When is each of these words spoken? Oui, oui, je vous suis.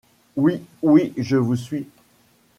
Oui, 0.35 0.63
oui, 0.81 1.13
je 1.15 1.37
vous 1.37 1.55
suis. 1.55 1.85